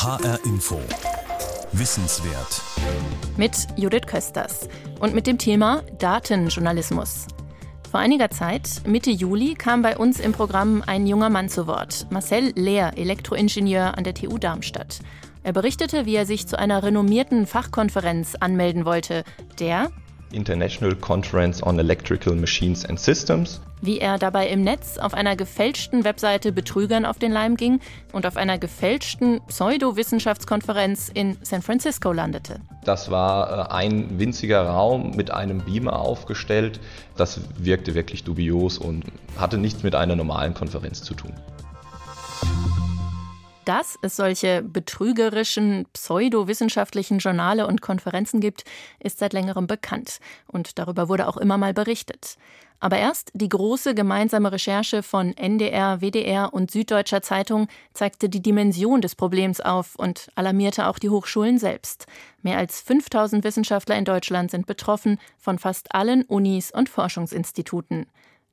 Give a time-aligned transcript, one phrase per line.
[0.00, 0.80] HR Info.
[1.72, 2.62] Wissenswert.
[3.36, 4.68] Mit Judith Kösters
[5.00, 7.26] und mit dem Thema Datenjournalismus.
[7.90, 12.06] Vor einiger Zeit, Mitte Juli, kam bei uns im Programm ein junger Mann zu Wort,
[12.10, 15.00] Marcel Lehr, Elektroingenieur an der TU Darmstadt.
[15.42, 19.24] Er berichtete, wie er sich zu einer renommierten Fachkonferenz anmelden wollte,
[19.58, 19.90] der
[20.32, 23.60] International Conference on Electrical Machines and Systems.
[23.80, 27.80] Wie er dabei im Netz auf einer gefälschten Webseite Betrügern auf den Leim ging
[28.12, 32.60] und auf einer gefälschten Pseudowissenschaftskonferenz in San Francisco landete.
[32.84, 36.80] Das war äh, ein winziger Raum mit einem Beamer aufgestellt.
[37.16, 39.04] Das wirkte wirklich dubios und
[39.36, 41.32] hatte nichts mit einer normalen Konferenz zu tun.
[43.68, 48.64] Dass es solche betrügerischen, pseudowissenschaftlichen Journale und Konferenzen gibt,
[48.98, 50.20] ist seit längerem bekannt.
[50.46, 52.38] Und darüber wurde auch immer mal berichtet.
[52.80, 59.02] Aber erst die große gemeinsame Recherche von NDR, WDR und Süddeutscher Zeitung zeigte die Dimension
[59.02, 62.06] des Problems auf und alarmierte auch die Hochschulen selbst.
[62.40, 68.06] Mehr als 5000 Wissenschaftler in Deutschland sind betroffen von fast allen Unis und Forschungsinstituten.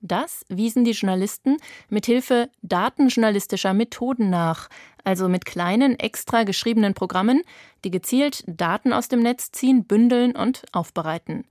[0.08, 1.58] Das wiesen die Journalisten
[1.90, 4.70] mit Hilfe datenjournalistischer Methoden nach,
[5.04, 7.42] also mit kleinen extra geschriebenen Programmen,
[7.84, 11.46] die gezielt Daten aus dem Netz ziehen, bündeln und aufbereiten.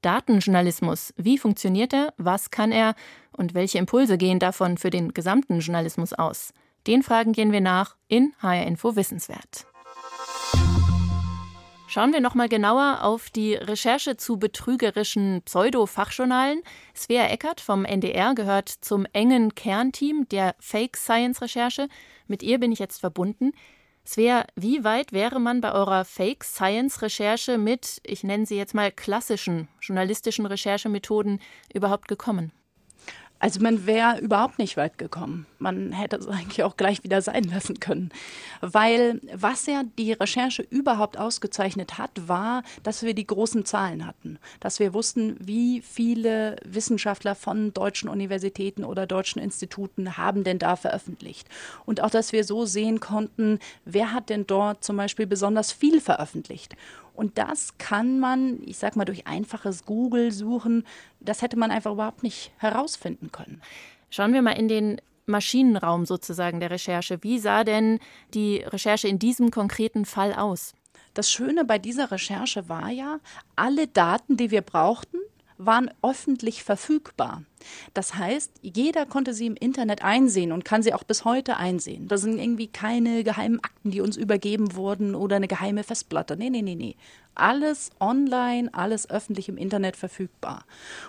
[0.00, 2.94] Datenjournalismus, wie funktioniert er, was kann er
[3.32, 6.54] und welche Impulse gehen davon für den gesamten Journalismus aus?
[6.86, 9.66] Den Fragen gehen wir nach in HR Info Wissenswert.
[11.90, 16.60] Schauen wir nochmal genauer auf die Recherche zu betrügerischen Pseudo-Fachjournalen.
[16.94, 21.88] Svea Eckert vom NDR gehört zum engen Kernteam der Fake Science Recherche.
[22.26, 23.52] Mit ihr bin ich jetzt verbunden.
[24.06, 28.74] Svea, wie weit wäre man bei eurer Fake Science Recherche mit, ich nenne sie jetzt
[28.74, 31.40] mal klassischen journalistischen Recherchemethoden
[31.72, 32.52] überhaupt gekommen?
[33.40, 35.46] Also man wäre überhaupt nicht weit gekommen.
[35.58, 38.10] Man hätte es eigentlich auch gleich wieder sein lassen können.
[38.60, 44.38] Weil was ja die Recherche überhaupt ausgezeichnet hat, war, dass wir die großen Zahlen hatten.
[44.58, 50.74] Dass wir wussten, wie viele Wissenschaftler von deutschen Universitäten oder deutschen Instituten haben denn da
[50.74, 51.48] veröffentlicht.
[51.86, 56.00] Und auch, dass wir so sehen konnten, wer hat denn dort zum Beispiel besonders viel
[56.00, 56.74] veröffentlicht.
[57.18, 60.86] Und das kann man, ich sag mal, durch einfaches Google-Suchen,
[61.18, 63.60] das hätte man einfach überhaupt nicht herausfinden können.
[64.08, 67.20] Schauen wir mal in den Maschinenraum sozusagen der Recherche.
[67.24, 67.98] Wie sah denn
[68.34, 70.74] die Recherche in diesem konkreten Fall aus?
[71.12, 73.18] Das Schöne bei dieser Recherche war ja,
[73.56, 75.18] alle Daten, die wir brauchten,
[75.58, 77.42] waren öffentlich verfügbar.
[77.92, 82.06] Das heißt, jeder konnte sie im Internet einsehen und kann sie auch bis heute einsehen.
[82.06, 86.36] Da sind irgendwie keine geheimen Akten, die uns übergeben wurden oder eine geheime Festplatte.
[86.36, 86.96] Nee, nee, nee, nee.
[87.34, 90.64] Alles online, alles öffentlich im Internet verfügbar.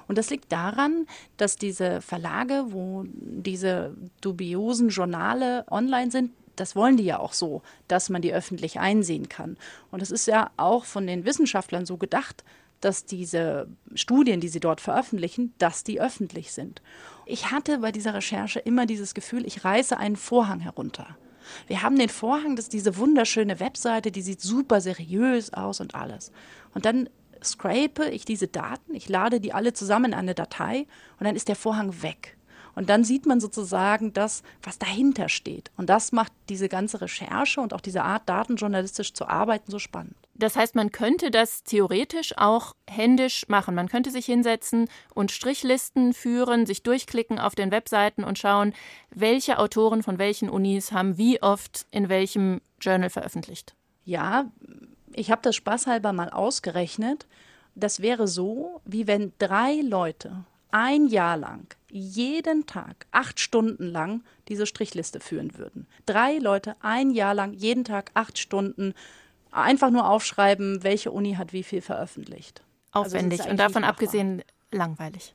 [0.07, 1.05] Und das liegt daran,
[1.37, 7.61] dass diese Verlage, wo diese dubiosen Journale online sind, das wollen die ja auch so,
[7.87, 9.57] dass man die öffentlich einsehen kann.
[9.91, 12.43] Und es ist ja auch von den Wissenschaftlern so gedacht,
[12.81, 16.81] dass diese Studien, die sie dort veröffentlichen, dass die öffentlich sind.
[17.25, 21.17] Ich hatte bei dieser Recherche immer dieses Gefühl, ich reiße einen Vorhang herunter.
[21.67, 25.95] Wir haben den Vorhang, das ist diese wunderschöne Webseite, die sieht super seriös aus und
[25.95, 26.31] alles.
[26.73, 27.09] Und dann
[27.43, 30.87] scrape ich diese Daten, ich lade die alle zusammen in eine Datei
[31.19, 32.37] und dann ist der Vorhang weg.
[32.75, 35.71] Und dann sieht man sozusagen das, was dahinter steht.
[35.75, 40.15] Und das macht diese ganze Recherche und auch diese Art, datenjournalistisch zu arbeiten, so spannend.
[40.39, 43.75] Das heißt, man könnte das theoretisch auch händisch machen.
[43.75, 48.73] Man könnte sich hinsetzen und Strichlisten führen, sich durchklicken auf den Webseiten und schauen,
[49.13, 53.75] welche Autoren von welchen Unis haben wie oft in welchem Journal veröffentlicht.
[54.05, 54.49] Ja,
[55.13, 57.27] ich habe das spaßhalber mal ausgerechnet.
[57.75, 64.23] Das wäre so, wie wenn drei Leute ein Jahr lang, jeden Tag, acht Stunden lang
[64.47, 65.87] diese Strichliste führen würden.
[66.05, 68.93] Drei Leute ein Jahr lang, jeden Tag acht Stunden
[69.51, 72.61] einfach nur aufschreiben, welche Uni hat wie viel veröffentlicht.
[72.91, 75.33] Also Aufwendig also und davon abgesehen langweilig.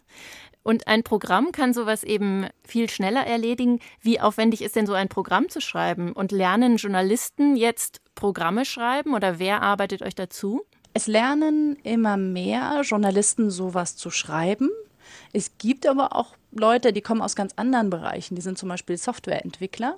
[0.62, 3.80] Und ein Programm kann sowas eben viel schneller erledigen.
[4.00, 6.12] Wie aufwendig ist denn so ein Programm zu schreiben?
[6.12, 10.62] Und lernen Journalisten jetzt Programme schreiben oder wer arbeitet euch dazu?
[10.94, 14.71] Es lernen immer mehr Journalisten sowas zu schreiben.
[15.33, 18.34] Es gibt aber auch Leute, die kommen aus ganz anderen Bereichen.
[18.34, 19.97] Die sind zum Beispiel Softwareentwickler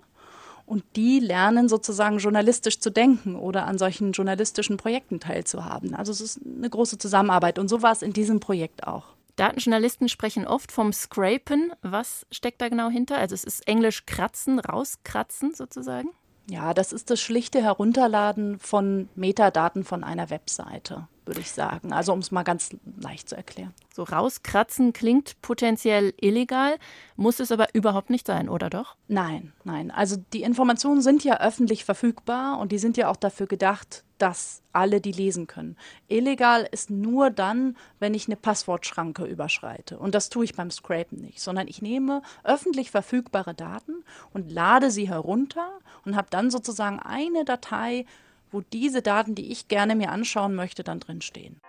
[0.66, 5.94] und die lernen sozusagen journalistisch zu denken oder an solchen journalistischen Projekten teilzuhaben.
[5.94, 9.04] Also es ist eine große Zusammenarbeit und so war es in diesem Projekt auch.
[9.36, 11.72] Datenjournalisten sprechen oft vom Scrapen.
[11.82, 13.18] Was steckt da genau hinter?
[13.18, 16.08] Also es ist Englisch kratzen, rauskratzen sozusagen?
[16.48, 21.08] Ja, das ist das schlichte Herunterladen von Metadaten von einer Webseite.
[21.26, 21.92] Würde ich sagen.
[21.92, 22.70] Also um es mal ganz
[23.00, 23.74] leicht zu erklären.
[23.92, 26.76] So rauskratzen klingt potenziell illegal,
[27.16, 28.96] muss es aber überhaupt nicht sein, oder doch?
[29.08, 29.90] Nein, nein.
[29.90, 34.62] Also die Informationen sind ja öffentlich verfügbar und die sind ja auch dafür gedacht, dass
[34.72, 35.76] alle die lesen können.
[36.08, 39.98] Illegal ist nur dann, wenn ich eine Passwortschranke überschreite.
[39.98, 44.90] Und das tue ich beim Scrapen nicht, sondern ich nehme öffentlich verfügbare Daten und lade
[44.90, 45.68] sie herunter
[46.04, 48.06] und habe dann sozusagen eine Datei,
[48.50, 51.60] wo diese Daten, die ich gerne mir anschauen möchte, dann drin stehen.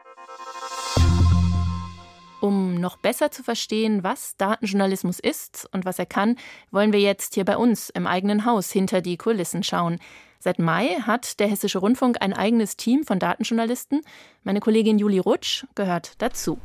[2.40, 6.38] Um noch besser zu verstehen, was Datenjournalismus ist und was er kann,
[6.70, 10.00] wollen wir jetzt hier bei uns im eigenen Haus hinter die Kulissen schauen.
[10.40, 14.02] Seit Mai hat der Hessische Rundfunk ein eigenes Team von Datenjournalisten.
[14.44, 16.60] Meine Kollegin Julie Rutsch gehört dazu.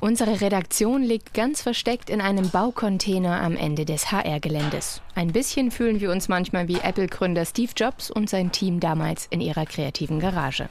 [0.00, 5.02] Unsere Redaktion liegt ganz versteckt in einem Baucontainer am Ende des HR-Geländes.
[5.16, 9.40] Ein bisschen fühlen wir uns manchmal wie Apple-Gründer Steve Jobs und sein Team damals in
[9.40, 10.68] ihrer kreativen Garage.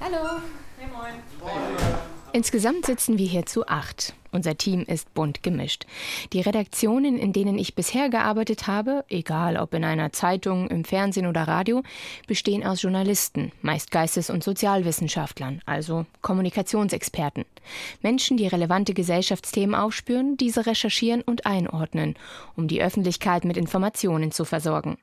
[0.00, 0.40] Hallo.
[0.78, 1.14] Hey, moin.
[1.40, 1.91] moin.
[2.34, 4.14] Insgesamt sitzen wir hier zu acht.
[4.30, 5.84] Unser Team ist bunt gemischt.
[6.32, 11.26] Die Redaktionen, in denen ich bisher gearbeitet habe, egal ob in einer Zeitung, im Fernsehen
[11.26, 11.82] oder Radio,
[12.26, 17.44] bestehen aus Journalisten, meist Geistes- und Sozialwissenschaftlern, also Kommunikationsexperten.
[18.00, 22.14] Menschen, die relevante Gesellschaftsthemen aufspüren, diese recherchieren und einordnen,
[22.56, 24.96] um die Öffentlichkeit mit Informationen zu versorgen.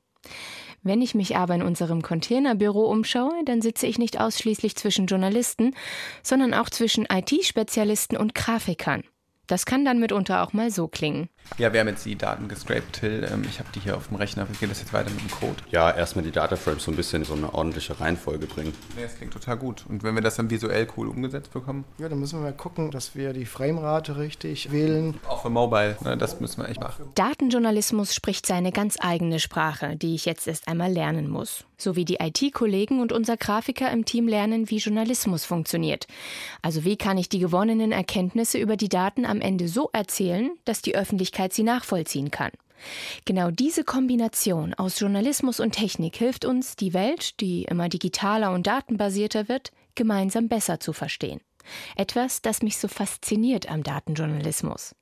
[0.81, 5.75] Wenn ich mich aber in unserem Containerbüro umschaue, dann sitze ich nicht ausschließlich zwischen Journalisten,
[6.23, 9.03] sondern auch zwischen IT-Spezialisten und Grafikern.
[9.47, 11.27] Das kann dann mitunter auch mal so klingen.
[11.57, 13.27] Ja, wir haben jetzt die Daten gescraped, Till.
[13.29, 14.47] Ähm, ich habe die hier auf dem Rechner.
[14.49, 15.55] Wie geht das jetzt weiter mit dem Code?
[15.71, 18.73] Ja, erstmal die Dataframes so ein bisschen in so eine ordentliche Reihenfolge bringen.
[18.95, 19.83] Ja, das klingt total gut.
[19.89, 21.83] Und wenn wir das dann visuell cool umgesetzt bekommen?
[21.97, 25.15] Ja, dann müssen wir mal gucken, dass wir die Framerate richtig wählen.
[25.27, 27.09] Auch für Mobile, ne, das müssen wir echt machen.
[27.15, 31.65] Datenjournalismus spricht seine ganz eigene Sprache, die ich jetzt erst einmal lernen muss.
[31.77, 36.07] So wie die IT-Kollegen und unser Grafiker im Team lernen, wie Journalismus funktioniert.
[36.61, 40.81] Also wie kann ich die gewonnenen Erkenntnisse über die Daten am Ende so erzählen, dass
[40.81, 42.51] die Öffentlichkeit sie nachvollziehen kann.
[43.25, 48.67] Genau diese Kombination aus Journalismus und Technik hilft uns, die Welt, die immer digitaler und
[48.67, 51.41] datenbasierter wird, gemeinsam besser zu verstehen.
[51.95, 54.95] Etwas, das mich so fasziniert am Datenjournalismus.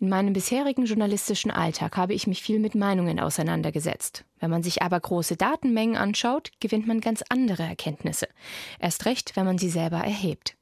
[0.00, 4.24] In meinem bisherigen journalistischen Alltag habe ich mich viel mit Meinungen auseinandergesetzt.
[4.40, 8.26] Wenn man sich aber große Datenmengen anschaut, gewinnt man ganz andere Erkenntnisse.
[8.80, 10.56] Erst recht, wenn man sie selber erhebt.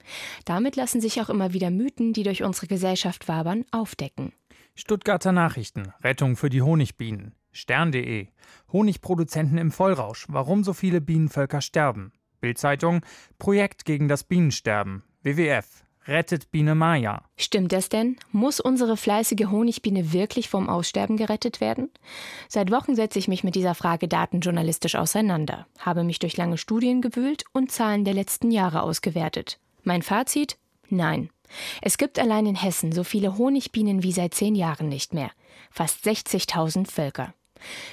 [0.44, 4.32] Damit lassen sich auch immer wieder Mythen, die durch unsere Gesellschaft wabern, aufdecken.
[4.80, 7.34] Stuttgarter Nachrichten, Rettung für die Honigbienen.
[7.52, 8.28] Stern.de.
[8.72, 10.24] Honigproduzenten im Vollrausch.
[10.30, 12.12] Warum so viele Bienenvölker sterben.
[12.40, 13.02] Bildzeitung.
[13.38, 15.02] Projekt gegen das Bienensterben.
[15.22, 15.84] WWF.
[16.06, 17.28] Rettet Biene Maya.
[17.36, 18.16] Stimmt das denn?
[18.32, 21.90] Muss unsere fleißige Honigbiene wirklich vom Aussterben gerettet werden?
[22.48, 27.02] Seit Wochen setze ich mich mit dieser Frage datenjournalistisch auseinander, habe mich durch lange Studien
[27.02, 29.60] gewühlt und Zahlen der letzten Jahre ausgewertet.
[29.82, 30.56] Mein Fazit?
[30.88, 31.28] Nein.
[31.82, 35.30] Es gibt allein in Hessen so viele Honigbienen wie seit zehn Jahren nicht mehr.
[35.70, 37.34] Fast 60.000 Völker.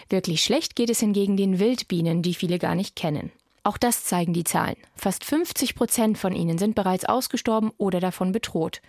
[0.09, 3.31] Wirklich schlecht geht es hingegen den Wildbienen, die viele gar nicht kennen.
[3.63, 4.77] Auch das zeigen die Zahlen.
[4.95, 8.81] Fast 50 Prozent von ihnen sind bereits ausgestorben oder davon bedroht.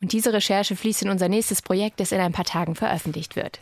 [0.00, 3.60] Und diese Recherche fließt in unser nächstes Projekt, das in ein paar Tagen veröffentlicht wird.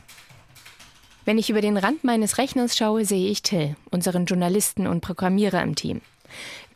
[1.27, 5.63] Wenn ich über den Rand meines Rechners schaue, sehe ich Till, unseren Journalisten und Programmierer
[5.63, 6.01] im Team.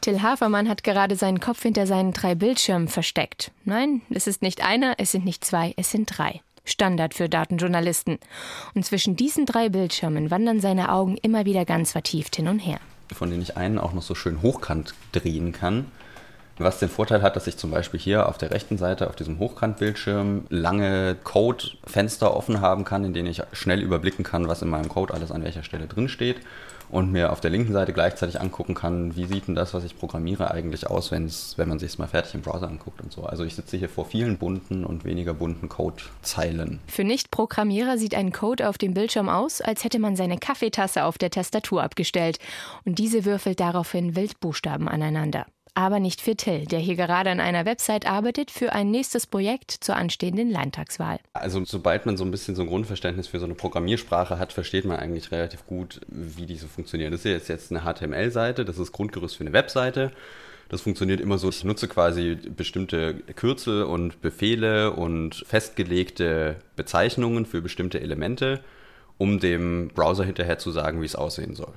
[0.00, 3.50] Till Hafermann hat gerade seinen Kopf hinter seinen drei Bildschirmen versteckt.
[3.64, 6.40] Nein, es ist nicht einer, es sind nicht zwei, es sind drei.
[6.64, 8.18] Standard für Datenjournalisten.
[8.74, 12.78] Und zwischen diesen drei Bildschirmen wandern seine Augen immer wieder ganz vertieft hin und her
[13.14, 15.86] von denen ich einen auch noch so schön hochkant drehen kann.
[16.58, 19.38] Was den Vorteil hat, dass ich zum Beispiel hier auf der rechten Seite auf diesem
[19.38, 24.90] Hochkantbildschirm lange Code-Fenster offen haben kann, in denen ich schnell überblicken kann, was in meinem
[24.90, 26.36] Code alles an welcher Stelle drin steht
[26.90, 29.98] und mir auf der linken Seite gleichzeitig angucken kann, wie sieht denn das, was ich
[29.98, 33.24] programmiere, eigentlich aus, wenn man sich es mal fertig im Browser anguckt und so.
[33.24, 36.80] Also ich sitze hier vor vielen bunten und weniger bunten Codezeilen.
[36.86, 41.18] Für Nicht-Programmierer sieht ein Code auf dem Bildschirm aus, als hätte man seine Kaffeetasse auf
[41.18, 42.38] der Tastatur abgestellt
[42.84, 47.64] und diese würfelt daraufhin Wildbuchstaben aneinander aber nicht für Till, der hier gerade an einer
[47.64, 51.18] Website arbeitet für ein nächstes Projekt zur anstehenden Landtagswahl.
[51.32, 54.84] Also sobald man so ein bisschen so ein Grundverständnis für so eine Programmiersprache hat, versteht
[54.84, 57.12] man eigentlich relativ gut, wie die so funktionieren.
[57.12, 60.12] Das ist jetzt eine HTML-Seite, das ist Grundgerüst für eine Webseite.
[60.70, 67.60] Das funktioniert immer so, ich nutze quasi bestimmte Kürzel und Befehle und festgelegte Bezeichnungen für
[67.60, 68.60] bestimmte Elemente,
[69.18, 71.74] um dem Browser hinterher zu sagen, wie es aussehen soll.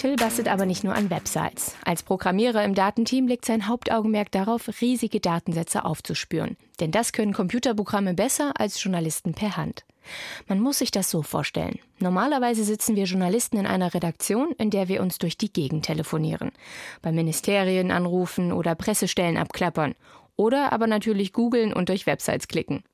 [0.00, 1.74] Till bastelt aber nicht nur an Websites.
[1.84, 6.56] Als Programmierer im Datenteam legt sein Hauptaugenmerk darauf, riesige Datensätze aufzuspüren.
[6.80, 9.84] Denn das können Computerprogramme besser als Journalisten per Hand.
[10.48, 11.80] Man muss sich das so vorstellen.
[11.98, 16.52] Normalerweise sitzen wir Journalisten in einer Redaktion, in der wir uns durch die Gegend telefonieren,
[17.02, 19.94] bei Ministerien anrufen oder Pressestellen abklappern
[20.34, 22.84] oder aber natürlich googeln und durch Websites klicken.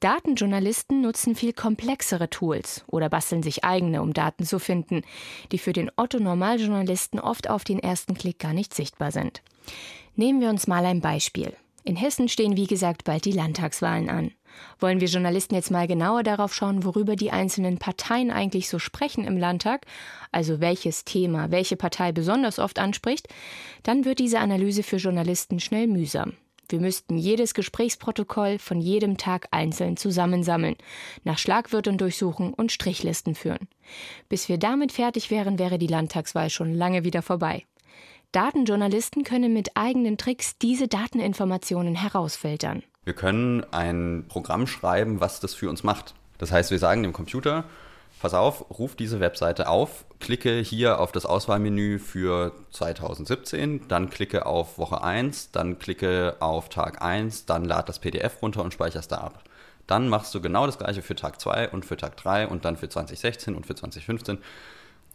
[0.00, 5.02] Datenjournalisten nutzen viel komplexere Tools oder basteln sich eigene, um Daten zu finden,
[5.52, 9.42] die für den Otto-Normaljournalisten oft auf den ersten Klick gar nicht sichtbar sind.
[10.14, 11.54] Nehmen wir uns mal ein Beispiel.
[11.84, 14.32] In Hessen stehen, wie gesagt, bald die Landtagswahlen an.
[14.80, 19.24] Wollen wir Journalisten jetzt mal genauer darauf schauen, worüber die einzelnen Parteien eigentlich so sprechen
[19.24, 19.86] im Landtag,
[20.32, 23.28] also welches Thema welche Partei besonders oft anspricht,
[23.84, 26.32] dann wird diese Analyse für Journalisten schnell mühsam.
[26.68, 30.76] Wir müssten jedes Gesprächsprotokoll von jedem Tag einzeln zusammensammeln,
[31.24, 33.68] nach Schlagwörtern durchsuchen und Strichlisten führen.
[34.28, 37.64] Bis wir damit fertig wären, wäre die Landtagswahl schon lange wieder vorbei.
[38.32, 42.82] Datenjournalisten können mit eigenen Tricks diese Dateninformationen herausfiltern.
[43.04, 46.14] Wir können ein Programm schreiben, was das für uns macht.
[46.38, 47.64] Das heißt, wir sagen dem Computer,
[48.20, 54.46] pass auf, ruf diese Webseite auf, klicke hier auf das Auswahlmenü für 2017, dann klicke
[54.46, 59.12] auf Woche 1, dann klicke auf Tag 1, dann lad das PDF runter und speicherst
[59.12, 59.44] da ab.
[59.86, 62.76] Dann machst du genau das gleiche für Tag 2 und für Tag 3 und dann
[62.76, 64.38] für 2016 und für 2015.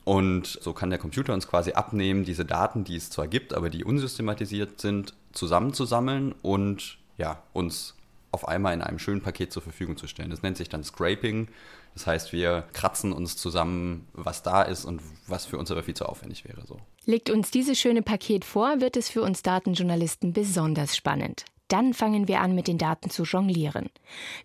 [0.04, 3.70] Und so kann der Computer uns quasi abnehmen, diese Daten, die es zwar gibt, aber
[3.70, 7.96] die unsystematisiert sind, zusammenzusammeln und ja, uns
[8.32, 10.30] auf einmal in einem schönen Paket zur Verfügung zu stellen.
[10.30, 11.50] Das nennt sich dann Scraping.
[11.94, 15.94] Das heißt, wir kratzen uns zusammen, was da ist und was für uns aber viel
[15.94, 16.66] zu aufwendig wäre.
[16.66, 16.78] So.
[17.06, 21.46] Legt uns dieses schöne Paket vor, wird es für uns Datenjournalisten besonders spannend.
[21.68, 23.90] Dann fangen wir an, mit den Daten zu jonglieren.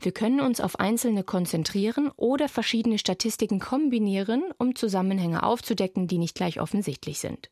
[0.01, 6.37] Wir können uns auf einzelne konzentrieren oder verschiedene Statistiken kombinieren, um Zusammenhänge aufzudecken, die nicht
[6.37, 7.51] gleich offensichtlich sind.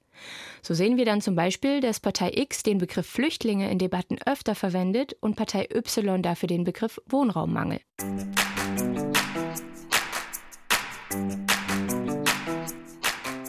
[0.62, 4.54] So sehen wir dann zum Beispiel, dass Partei X den Begriff Flüchtlinge in Debatten öfter
[4.54, 7.80] verwendet und Partei Y dafür den Begriff Wohnraummangel.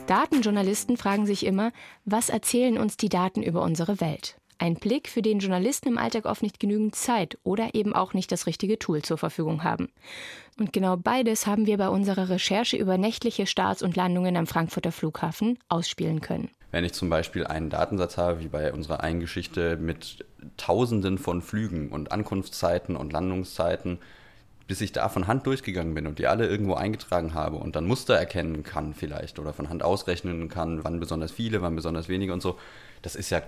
[0.07, 1.71] Datenjournalisten fragen sich immer,
[2.05, 4.37] was erzählen uns die Daten über unsere Welt?
[4.59, 8.31] Ein Blick, für den Journalisten im Alltag oft nicht genügend Zeit oder eben auch nicht
[8.31, 9.89] das richtige Tool zur Verfügung haben.
[10.59, 14.91] Und genau beides haben wir bei unserer Recherche über nächtliche Starts und Landungen am Frankfurter
[14.91, 16.51] Flughafen ausspielen können.
[16.71, 20.23] Wenn ich zum Beispiel einen Datensatz habe, wie bei unserer einen Geschichte mit
[20.55, 23.99] Tausenden von Flügen und Ankunftszeiten und Landungszeiten,
[24.67, 27.85] bis ich da von Hand durchgegangen bin und die alle irgendwo eingetragen habe und dann
[27.85, 32.33] Muster erkennen kann vielleicht oder von Hand ausrechnen kann, wann besonders viele, wann besonders wenige
[32.33, 32.57] und so,
[33.01, 33.41] das ist ja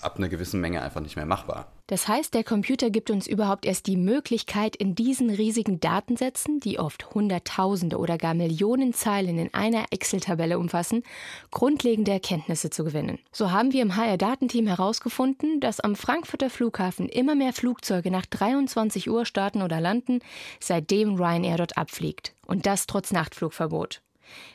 [0.00, 1.72] ab einer gewissen Menge einfach nicht mehr machbar.
[1.88, 6.80] Das heißt, der Computer gibt uns überhaupt erst die Möglichkeit, in diesen riesigen Datensätzen, die
[6.80, 11.04] oft Hunderttausende oder gar Millionen Zeilen in einer Excel-Tabelle umfassen,
[11.52, 13.20] grundlegende Erkenntnisse zu gewinnen.
[13.30, 19.08] So haben wir im HR-Datenteam herausgefunden, dass am Frankfurter Flughafen immer mehr Flugzeuge nach 23
[19.08, 20.18] Uhr starten oder landen,
[20.58, 22.34] seitdem Ryanair dort abfliegt.
[22.46, 24.02] Und das trotz Nachtflugverbot.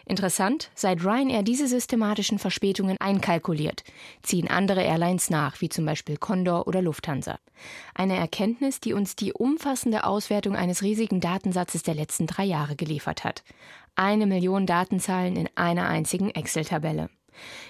[0.06, 3.84] Interessant, seit Ryanair diese systematischen Verspätungen einkalkuliert,
[4.24, 7.40] ziehen andere Airlines nach, wie zum Beispiel Condor oder Lufthansa.
[7.94, 13.24] Eine Erkenntnis, die uns die umfassende Auswertung eines riesigen Datensatzes der letzten drei Jahre geliefert
[13.24, 13.44] hat.
[13.96, 17.10] Eine Million Datenzahlen in einer einzigen Excel-Tabelle.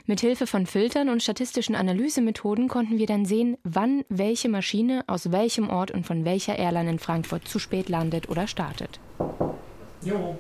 [0.06, 5.70] Mithilfe von Filtern und statistischen Analysemethoden konnten wir dann sehen, wann welche Maschine aus welchem
[5.70, 9.00] Ort und von welcher Airline in Frankfurt zu spät landet oder startet.
[10.02, 10.38] Jo.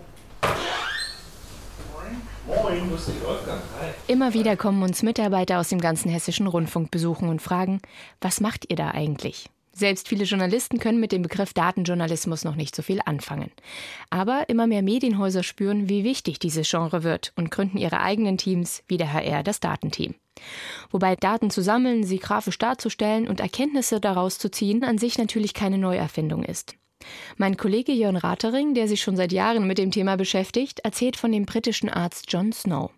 [4.07, 7.81] Immer wieder kommen uns Mitarbeiter aus dem ganzen hessischen Rundfunk besuchen und fragen,
[8.19, 9.49] was macht ihr da eigentlich?
[9.73, 13.51] Selbst viele Journalisten können mit dem Begriff Datenjournalismus noch nicht so viel anfangen.
[14.09, 18.83] Aber immer mehr Medienhäuser spüren, wie wichtig dieses Genre wird und gründen ihre eigenen Teams,
[18.87, 20.15] wie der HR das Datenteam.
[20.89, 25.53] Wobei Daten zu sammeln, sie grafisch darzustellen und Erkenntnisse daraus zu ziehen an sich natürlich
[25.53, 26.75] keine Neuerfindung ist.
[27.37, 31.31] Mein Kollege Jörn Ratering, der sich schon seit Jahren mit dem Thema beschäftigt, erzählt von
[31.31, 32.91] dem britischen Arzt John Snow.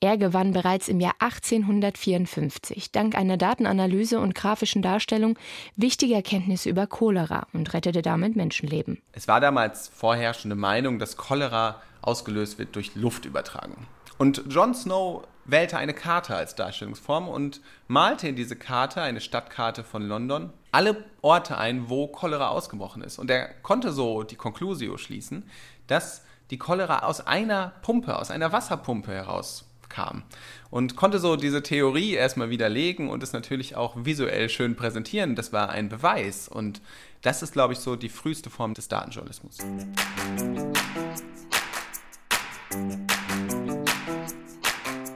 [0.00, 5.38] Er gewann bereits im Jahr 1854 dank einer Datenanalyse und grafischen Darstellung
[5.76, 9.00] wichtige Erkenntnisse über Cholera und rettete damit Menschenleben.
[9.12, 13.86] Es war damals vorherrschende Meinung, dass Cholera ausgelöst wird durch Luftübertragung.
[14.18, 19.84] Und John Snow wählte eine Karte als Darstellungsform und malte in diese Karte, eine Stadtkarte
[19.84, 23.18] von London, alle Orte ein, wo Cholera ausgebrochen ist.
[23.18, 25.48] Und er konnte so die Conclusio schließen,
[25.86, 30.22] dass die Cholera aus einer Pumpe, aus einer Wasserpumpe herauskam.
[30.70, 35.36] Und konnte so diese Theorie erstmal widerlegen und es natürlich auch visuell schön präsentieren.
[35.36, 36.48] Das war ein Beweis.
[36.48, 36.82] Und
[37.22, 39.58] das ist, glaube ich, so die früheste Form des Datenjournalismus.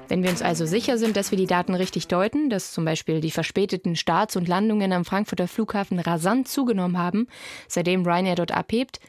[0.08, 3.20] Wenn wir uns also sicher sind, dass wir die Daten richtig deuten, dass zum Beispiel
[3.20, 7.28] die verspäteten Starts und Landungen am Frankfurter Flughafen rasant zugenommen haben,
[7.68, 9.00] seitdem Ryanair dort abhebt,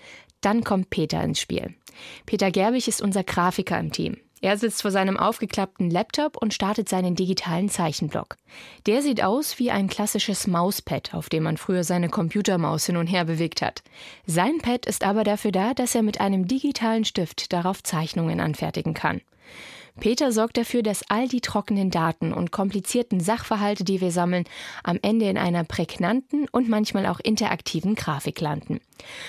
[0.42, 1.76] Dann kommt Peter ins Spiel.
[2.26, 4.18] Peter Gerbig ist unser Grafiker im Team.
[4.42, 8.38] Er sitzt vor seinem aufgeklappten Laptop und startet seinen digitalen Zeichenblock.
[8.86, 13.08] Der sieht aus wie ein klassisches Mauspad, auf dem man früher seine Computermaus hin und
[13.08, 13.84] her bewegt hat.
[14.26, 18.94] Sein Pad ist aber dafür da, dass er mit einem digitalen Stift darauf Zeichnungen anfertigen
[18.94, 19.20] kann.
[20.00, 24.46] Peter sorgt dafür, dass all die trockenen Daten und komplizierten Sachverhalte, die wir sammeln,
[24.84, 28.80] am Ende in einer prägnanten und manchmal auch interaktiven Grafik landen.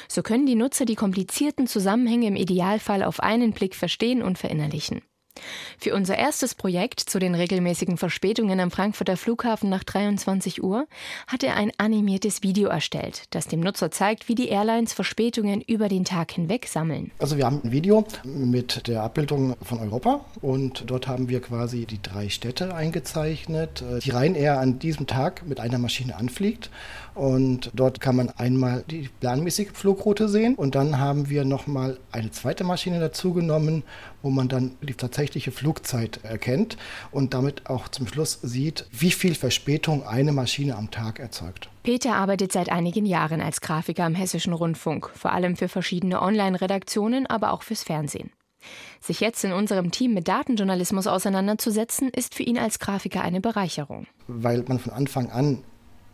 [0.08, 5.02] So können die Nutzer die komplizierten Zusammenhänge im Idealfall auf einen Blick verstehen und verinnerlichen.
[5.78, 10.86] Für unser erstes Projekt zu den regelmäßigen Verspätungen am Frankfurter Flughafen nach 23 Uhr
[11.26, 15.88] hat er ein animiertes Video erstellt, das dem Nutzer zeigt, wie die Airlines Verspätungen über
[15.88, 17.12] den Tag hinweg sammeln.
[17.18, 21.86] Also wir haben ein Video mit der Abbildung von Europa und dort haben wir quasi
[21.86, 26.70] die drei Städte eingezeichnet, die Ryanair an diesem Tag mit einer Maschine anfliegt
[27.14, 32.30] und dort kann man einmal die planmäßige Flugroute sehen und dann haben wir nochmal eine
[32.30, 33.82] zweite Maschine dazu genommen,
[34.22, 36.76] wo man dann die tatsächliche Flugzeit erkennt
[37.10, 41.68] und damit auch zum Schluss sieht, wie viel Verspätung eine Maschine am Tag erzeugt.
[41.82, 47.26] Peter arbeitet seit einigen Jahren als Grafiker am Hessischen Rundfunk, vor allem für verschiedene Online-Redaktionen,
[47.26, 48.30] aber auch fürs Fernsehen.
[49.00, 54.06] Sich jetzt in unserem Team mit Datenjournalismus auseinanderzusetzen, ist für ihn als Grafiker eine Bereicherung.
[54.26, 55.64] Weil man von Anfang an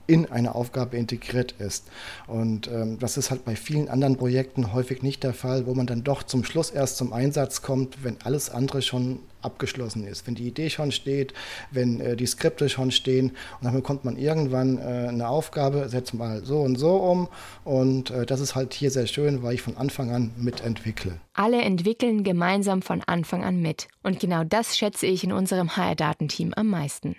[0.07, 1.85] in eine Aufgabe integriert ist.
[2.27, 5.87] Und ähm, das ist halt bei vielen anderen Projekten häufig nicht der Fall, wo man
[5.87, 10.35] dann doch zum Schluss erst zum Einsatz kommt, wenn alles andere schon abgeschlossen ist, wenn
[10.35, 11.33] die Idee schon steht,
[11.71, 16.15] wenn äh, die Skripte schon stehen und dann bekommt man irgendwann äh, eine Aufgabe, setzt
[16.15, 17.29] mal so und so um
[17.65, 21.21] und äh, das ist halt hier sehr schön, weil ich von Anfang an mitentwickle.
[21.35, 26.53] Alle entwickeln gemeinsam von Anfang an mit und genau das schätze ich in unserem HR-Datenteam
[26.55, 27.17] am meisten.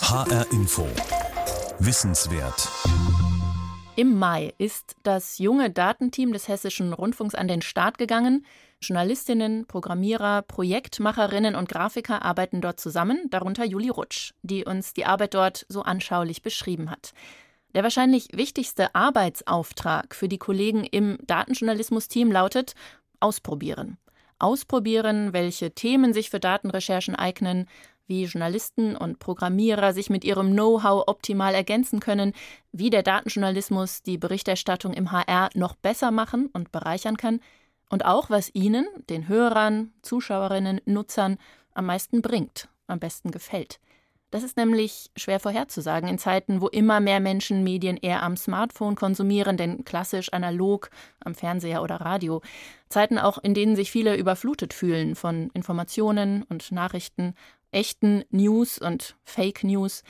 [0.00, 0.86] HR Info
[1.78, 2.68] Wissenswert.
[3.96, 8.46] Im Mai ist das junge Datenteam des Hessischen Rundfunks an den Start gegangen.
[8.80, 15.34] Journalistinnen, Programmierer, Projektmacherinnen und Grafiker arbeiten dort zusammen, darunter Juli Rutsch, die uns die Arbeit
[15.34, 17.12] dort so anschaulich beschrieben hat.
[17.74, 22.74] Der wahrscheinlich wichtigste Arbeitsauftrag für die Kollegen im Datenjournalismus-Team lautet
[23.20, 23.98] Ausprobieren.
[24.38, 27.68] Ausprobieren, welche Themen sich für Datenrecherchen eignen,
[28.06, 32.32] wie Journalisten und Programmierer sich mit ihrem Know-how optimal ergänzen können,
[32.72, 37.40] wie der Datenjournalismus die Berichterstattung im HR noch besser machen und bereichern kann
[37.90, 41.38] und auch, was ihnen, den Hörern, Zuschauerinnen, Nutzern
[41.74, 43.78] am meisten bringt, am besten gefällt.
[44.36, 48.94] Das ist nämlich schwer vorherzusagen in Zeiten, wo immer mehr Menschen Medien eher am Smartphone
[48.94, 50.90] konsumieren, denn klassisch analog
[51.24, 52.42] am Fernseher oder Radio.
[52.90, 57.34] Zeiten auch, in denen sich viele überflutet fühlen von Informationen und Nachrichten
[57.70, 60.02] echten News und Fake News.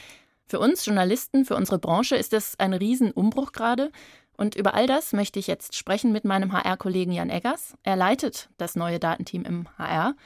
[0.45, 3.93] Für uns Journalisten, für unsere Branche ist das ein Riesenumbruch gerade.
[4.37, 7.75] Und über all das möchte ich jetzt sprechen mit meinem HR-Kollegen Jan Eggers.
[7.85, 10.17] Er leitet das neue Datenteam im HR.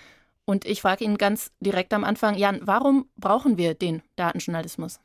[0.51, 4.99] Und ich frage ihn ganz direkt am Anfang, Jan, warum brauchen wir den Datenjournalismus?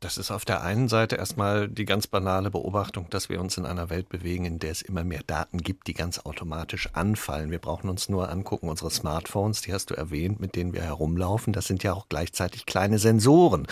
[0.00, 3.66] Das ist auf der einen Seite erstmal die ganz banale Beobachtung, dass wir uns in
[3.66, 7.50] einer Welt bewegen, in der es immer mehr Daten gibt, die ganz automatisch anfallen.
[7.50, 11.52] Wir brauchen uns nur angucken, unsere Smartphones, die hast du erwähnt, mit denen wir herumlaufen,
[11.52, 13.66] das sind ja auch gleichzeitig kleine Sensoren.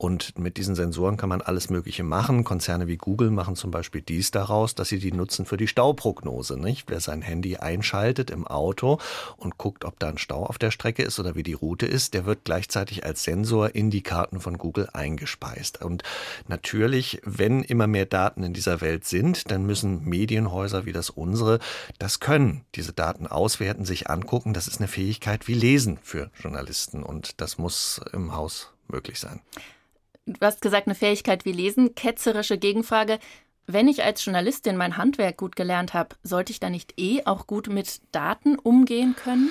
[0.00, 2.42] Und mit diesen Sensoren kann man alles Mögliche machen.
[2.42, 6.58] Konzerne wie Google machen zum Beispiel dies daraus, dass sie die nutzen für die Stauprognose.
[6.58, 6.88] Nicht?
[6.88, 8.98] Wer sein Handy einschaltet im Auto
[9.36, 12.14] und guckt, ob da ein Stau auf der Strecke ist oder wie die Route ist,
[12.14, 15.59] der wird gleichzeitig als Sensor in die Karten von Google eingespeist.
[15.82, 16.02] Und
[16.48, 21.58] natürlich, wenn immer mehr Daten in dieser Welt sind, dann müssen Medienhäuser wie das unsere
[21.98, 22.64] das können.
[22.74, 24.54] Diese Daten auswerten, sich angucken.
[24.54, 27.02] Das ist eine Fähigkeit wie Lesen für Journalisten.
[27.02, 29.40] Und das muss im Haus möglich sein
[30.38, 31.94] du hast gesagt, eine Fähigkeit wie Lesen.
[31.94, 33.18] Ketzerische Gegenfrage.
[33.66, 37.46] Wenn ich als Journalistin mein Handwerk gut gelernt habe, sollte ich da nicht eh auch
[37.46, 39.50] gut mit Daten umgehen können?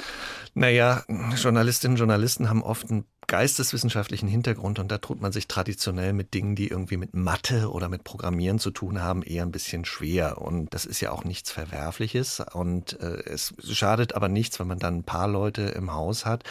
[0.53, 1.03] Naja,
[1.35, 6.33] Journalistinnen und Journalisten haben oft ein geisteswissenschaftlichen Hintergrund und da tut man sich traditionell mit
[6.33, 10.41] Dingen, die irgendwie mit Mathe oder mit Programmieren zu tun haben, eher ein bisschen schwer.
[10.41, 12.43] Und das ist ja auch nichts Verwerfliches.
[12.53, 16.43] Und äh, es schadet aber nichts, wenn man dann ein paar Leute im Haus hat,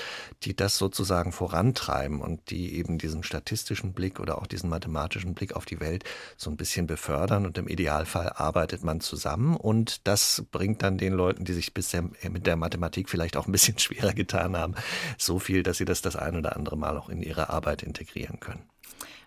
[0.44, 5.56] die das sozusagen vorantreiben und die eben diesen statistischen Blick oder auch diesen mathematischen Blick
[5.56, 6.04] auf die Welt
[6.36, 7.44] so ein bisschen befördern.
[7.44, 9.56] Und im Idealfall arbeitet man zusammen.
[9.56, 13.52] Und das bringt dann den Leuten, die sich bisher mit der Mathematik vielleicht auch ein
[13.52, 14.76] bisschen schwerer getan haben,
[15.18, 17.82] so viel, dass sie das das ein oder andere andere Mal auch in ihre Arbeit
[17.82, 18.64] integrieren können.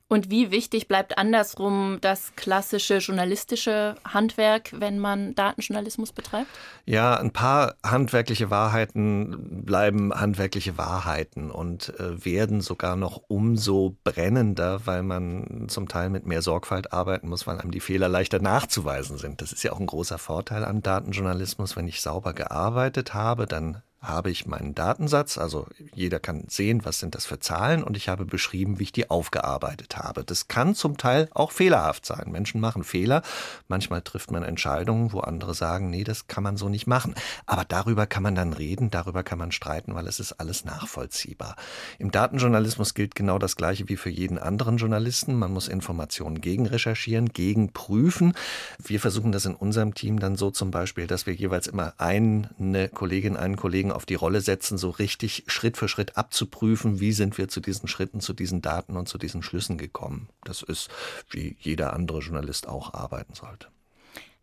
[0.08, 6.50] Und wie wichtig bleibt andersrum das klassische journalistische Handwerk, wenn man Datenjournalismus betreibt?
[6.86, 14.86] Ja, ein paar handwerkliche Wahrheiten bleiben handwerkliche Wahrheiten und äh, werden sogar noch umso brennender,
[14.86, 19.18] weil man zum Teil mit mehr Sorgfalt arbeiten muss, weil einem die Fehler leichter nachzuweisen
[19.18, 19.42] sind.
[19.42, 21.78] Das ist ja auch ein großer Vorteil an Datenjournalismus.
[21.78, 26.98] Wenn ich sauber gearbeitet habe, dann habe ich meinen Datensatz, also jeder kann sehen, was
[26.98, 30.24] sind das für Zahlen und ich habe beschrieben, wie ich die aufgearbeitet habe.
[30.24, 32.32] Das kann zum Teil auch fehlerhaft sein.
[32.32, 33.22] Menschen machen Fehler.
[33.68, 37.14] Manchmal trifft man Entscheidungen, wo andere sagen, nee, das kann man so nicht machen.
[37.46, 41.56] Aber darüber kann man dann reden, darüber kann man streiten, weil es ist alles nachvollziehbar.
[42.00, 45.36] Im Datenjournalismus gilt genau das Gleiche wie für jeden anderen Journalisten.
[45.36, 48.34] Man muss Informationen gegen recherchieren, gegen prüfen.
[48.80, 52.90] Wir versuchen das in unserem Team dann so zum Beispiel, dass wir jeweils immer eine
[52.90, 57.38] Kollegin, einen Kollegen auf die Rolle setzen, so richtig Schritt für Schritt abzuprüfen, wie sind
[57.38, 60.30] wir zu diesen Schritten, zu diesen Daten und zu diesen Schlüssen gekommen.
[60.44, 60.90] Das ist,
[61.30, 63.68] wie jeder andere Journalist auch arbeiten sollte.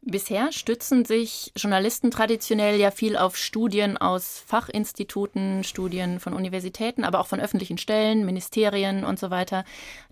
[0.00, 7.18] Bisher stützen sich Journalisten traditionell ja viel auf Studien aus Fachinstituten, Studien von Universitäten, aber
[7.18, 9.64] auch von öffentlichen Stellen, Ministerien und so weiter.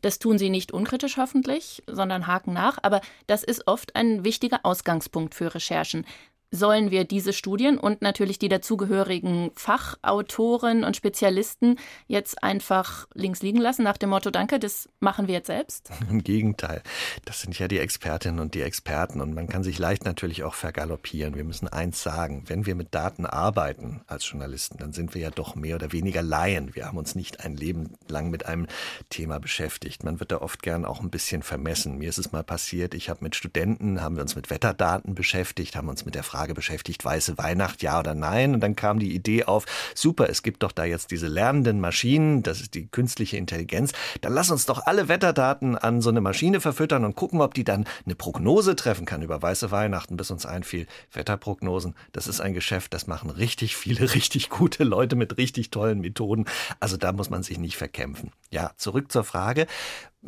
[0.03, 4.61] Das tun sie nicht unkritisch hoffentlich, sondern haken nach, aber das ist oft ein wichtiger
[4.65, 6.05] Ausgangspunkt für Recherchen
[6.51, 13.59] sollen wir diese Studien und natürlich die dazugehörigen Fachautoren und Spezialisten jetzt einfach links liegen
[13.59, 15.91] lassen nach dem Motto, danke, das machen wir jetzt selbst?
[16.11, 16.83] Im Gegenteil.
[17.25, 20.55] Das sind ja die Expertinnen und die Experten und man kann sich leicht natürlich auch
[20.55, 21.35] vergaloppieren.
[21.35, 25.31] Wir müssen eins sagen, wenn wir mit Daten arbeiten als Journalisten, dann sind wir ja
[25.31, 26.75] doch mehr oder weniger Laien.
[26.75, 28.67] Wir haben uns nicht ein Leben lang mit einem
[29.11, 30.05] Thema beschäftigt.
[30.05, 31.99] Man wird da oft gern auch ein bisschen vermessen.
[31.99, 35.75] Mir ist es mal passiert, ich habe mit Studenten, haben wir uns mit Wetterdaten beschäftigt,
[35.75, 38.53] haben uns mit der Frage Frage beschäftigt, weiße Weihnacht, ja oder nein?
[38.53, 42.43] Und dann kam die Idee auf, super, es gibt doch da jetzt diese lernenden Maschinen,
[42.43, 43.93] das ist die künstliche Intelligenz.
[44.21, 47.65] Dann lass uns doch alle Wetterdaten an so eine Maschine verfüttern und gucken, ob die
[47.65, 52.53] dann eine Prognose treffen kann über weiße Weihnachten, bis uns einfiel, Wetterprognosen, das ist ein
[52.53, 56.45] Geschäft, das machen richtig viele, richtig gute Leute mit richtig tollen Methoden.
[56.81, 58.31] Also da muss man sich nicht verkämpfen.
[58.51, 59.67] Ja, zurück zur Frage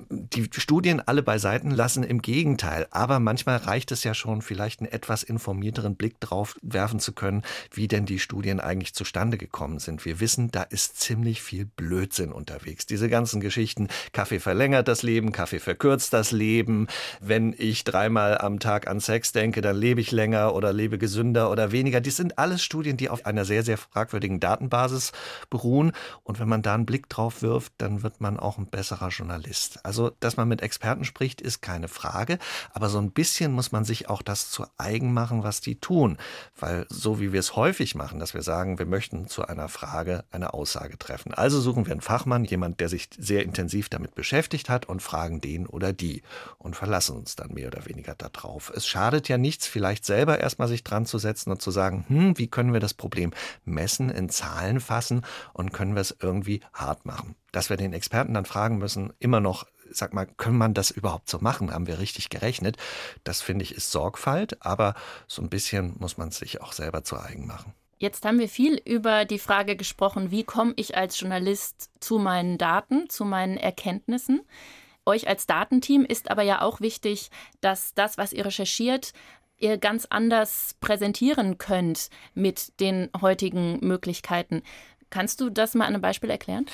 [0.09, 2.87] die Studien alle beiseiten lassen, im Gegenteil.
[2.91, 7.43] Aber manchmal reicht es ja schon, vielleicht einen etwas informierteren Blick drauf werfen zu können,
[7.73, 10.05] wie denn die Studien eigentlich zustande gekommen sind.
[10.05, 12.87] Wir wissen, da ist ziemlich viel Blödsinn unterwegs.
[12.87, 16.87] Diese ganzen Geschichten, Kaffee verlängert das Leben, Kaffee verkürzt das Leben.
[17.21, 21.51] Wenn ich dreimal am Tag an Sex denke, dann lebe ich länger oder lebe gesünder
[21.51, 22.01] oder weniger.
[22.01, 25.13] Die sind alles Studien, die auf einer sehr, sehr fragwürdigen Datenbasis
[25.51, 25.93] beruhen.
[26.23, 29.85] Und wenn man da einen Blick drauf wirft, dann wird man auch ein besserer Journalist.
[29.89, 32.39] Also, dass man mit Experten spricht, ist keine Frage.
[32.75, 36.19] Aber so ein bisschen muss man sich auch das zu eigen machen, was die tun.
[36.61, 40.25] Weil so wie wir es häufig machen, dass wir sagen, wir möchten zu einer Frage
[40.31, 41.33] eine Aussage treffen.
[41.33, 45.41] Also suchen wir einen Fachmann, jemand, der sich sehr intensiv damit beschäftigt hat und fragen
[45.41, 46.21] den oder die
[46.59, 48.71] und verlassen uns dann mehr oder weniger darauf.
[48.77, 52.37] Es schadet ja nichts, vielleicht selber erstmal sich dran zu setzen und zu sagen, hm,
[52.37, 53.33] wie können wir das Problem
[53.65, 55.25] messen, in Zahlen fassen
[55.55, 57.37] und können wir es irgendwie hart machen.
[57.53, 61.29] Dass wir den Experten dann fragen müssen, immer noch sag mal, kann man das überhaupt
[61.29, 61.73] so machen?
[61.73, 62.77] Haben wir richtig gerechnet?
[63.25, 64.95] Das finde ich ist Sorgfalt, aber
[65.27, 67.75] so ein bisschen muss man es sich auch selber zu eigen machen.
[67.99, 72.57] Jetzt haben wir viel über die Frage gesprochen, wie komme ich als Journalist zu meinen
[72.57, 74.43] Daten, zu meinen Erkenntnissen.
[75.05, 79.13] Euch als Datenteam ist aber ja auch wichtig, dass das, was ihr recherchiert,
[79.57, 84.63] ihr ganz anders präsentieren könnt mit den heutigen Möglichkeiten.
[85.11, 86.67] Kannst du das mal an einem Beispiel erklären?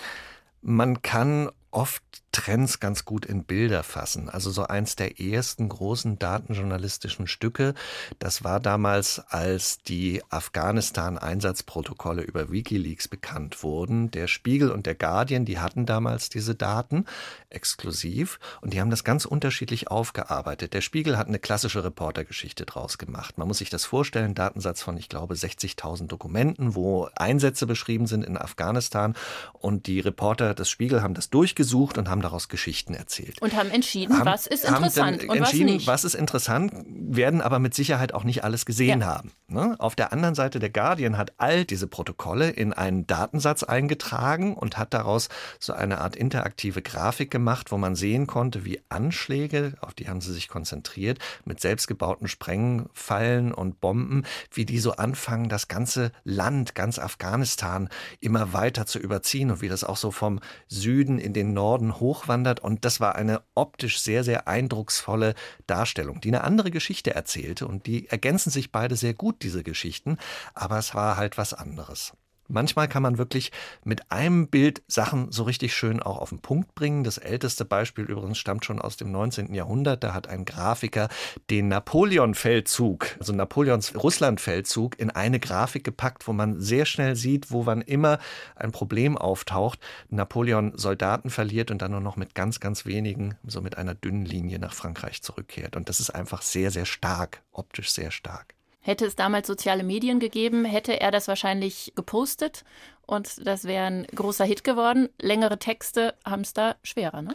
[0.61, 2.03] Man kann oft
[2.35, 4.29] Trends ganz gut in Bilder fassen.
[4.29, 7.75] Also so eins der ersten großen datenjournalistischen Stücke,
[8.18, 14.11] das war damals, als die Afghanistan-Einsatzprotokolle über Wikileaks bekannt wurden.
[14.11, 17.05] Der Spiegel und der Guardian, die hatten damals diese Daten
[17.51, 20.75] exklusiv und die haben das ganz unterschiedlich aufgearbeitet.
[20.75, 23.38] Der Spiegel hat eine klassische Reportergeschichte draus gemacht.
[23.38, 28.25] Man muss sich das vorstellen, Datensatz von, ich glaube, 60.000 Dokumenten, wo Einsätze beschrieben sind
[28.25, 29.14] in Afghanistan
[29.53, 33.41] und die Reporter des Spiegel haben das durchgesucht und haben daraus Geschichten erzählt.
[33.41, 35.87] Und haben entschieden, haben, was ist interessant und entschieden, was nicht.
[35.87, 39.07] Was ist interessant, werden aber mit Sicherheit auch nicht alles gesehen ja.
[39.07, 39.33] haben.
[39.47, 39.77] Ne?
[39.79, 44.79] Auf der anderen Seite, der Guardian hat all diese Protokolle in einen Datensatz eingetragen und
[44.79, 45.29] hat daraus
[45.61, 50.21] so eine Art interaktive Grafik gemacht, wo man sehen konnte, wie Anschläge, auf die haben
[50.21, 56.75] sie sich konzentriert, mit selbstgebauten Sprengfallen und Bomben, wie die so anfangen, das ganze Land,
[56.75, 57.89] ganz Afghanistan
[58.21, 62.13] immer weiter zu überziehen und wie das auch so vom Süden in den Norden hoch
[62.14, 62.61] hochwandert.
[62.61, 65.35] Und das war eine optisch sehr, sehr eindrucksvolle
[65.66, 67.66] Darstellung, die eine andere Geschichte erzählte.
[67.66, 70.18] Und die ergänzen sich beide sehr gut, diese Geschichten.
[70.55, 72.12] Aber es war halt was anderes.
[72.55, 73.53] Manchmal kann man wirklich
[73.85, 77.05] mit einem Bild Sachen so richtig schön auch auf den Punkt bringen.
[77.05, 79.53] Das älteste Beispiel übrigens stammt schon aus dem 19.
[79.53, 80.03] Jahrhundert.
[80.03, 81.09] Da hat ein Grafiker
[81.51, 87.67] den Napoleon-Feldzug, also Napoleons Russland-Feldzug, in eine Grafik gepackt, wo man sehr schnell sieht, wo
[87.67, 88.19] wann immer
[88.55, 93.61] ein Problem auftaucht, Napoleon Soldaten verliert und dann nur noch mit ganz, ganz wenigen, so
[93.61, 95.77] mit einer dünnen Linie nach Frankreich zurückkehrt.
[95.77, 98.55] Und das ist einfach sehr, sehr stark, optisch sehr stark.
[98.87, 102.64] Hätte es damals soziale Medien gegeben, hätte er das wahrscheinlich gepostet
[103.07, 105.09] und das wäre ein großer Hit geworden.
[105.18, 107.35] Längere Texte haben es da schwerer, ne?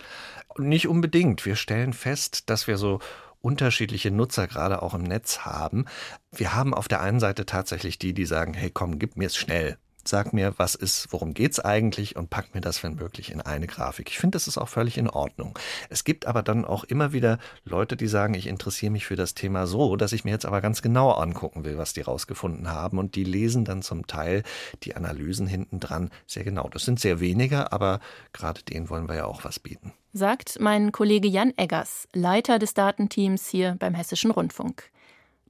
[0.59, 1.45] Nicht unbedingt.
[1.47, 2.99] Wir stellen fest, dass wir so
[3.41, 5.85] unterschiedliche Nutzer gerade auch im Netz haben.
[6.31, 9.35] Wir haben auf der einen Seite tatsächlich die, die sagen, hey komm, gib mir es
[9.35, 13.41] schnell sag mir, was ist, worum geht's eigentlich und pack mir das, wenn möglich, in
[13.41, 14.09] eine Grafik.
[14.09, 15.57] Ich finde, das ist auch völlig in Ordnung.
[15.89, 19.33] Es gibt aber dann auch immer wieder Leute, die sagen, ich interessiere mich für das
[19.33, 22.97] Thema so, dass ich mir jetzt aber ganz genau angucken will, was die rausgefunden haben.
[22.97, 24.43] Und die lesen dann zum Teil
[24.83, 26.69] die Analysen hinten dran sehr genau.
[26.69, 27.99] Das sind sehr wenige, aber
[28.33, 29.93] gerade denen wollen wir ja auch was bieten.
[30.13, 34.89] Sagt mein Kollege Jan Eggers, Leiter des Datenteams hier beim Hessischen Rundfunk.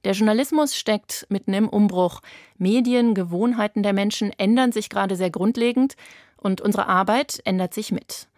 [0.04, 2.20] Der Journalismus steckt mitten im Umbruch.
[2.56, 5.94] Medien, Gewohnheiten der Menschen ändern sich gerade sehr grundlegend
[6.38, 8.28] und unsere Arbeit ändert sich mit.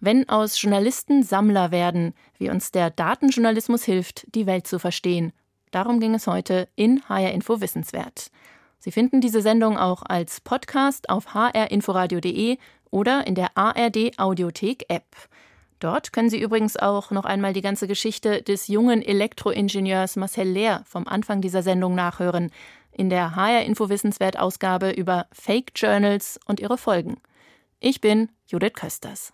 [0.00, 5.32] Wenn aus Journalisten Sammler werden, wie uns der Datenjournalismus hilft, die Welt zu verstehen.
[5.72, 8.30] Darum ging es heute in HR Info Wissenswert.
[8.78, 12.58] Sie finden diese Sendung auch als Podcast auf hrinforadio.de
[12.90, 15.04] oder in der ARD Audiothek App.
[15.80, 20.82] Dort können Sie übrigens auch noch einmal die ganze Geschichte des jungen Elektroingenieurs Marcel Lehr
[20.86, 22.50] vom Anfang dieser Sendung nachhören,
[22.90, 27.20] in der HR Info Wissenswert Ausgabe über Fake Journals und ihre Folgen.
[27.78, 29.32] Ich bin Judith Kösters.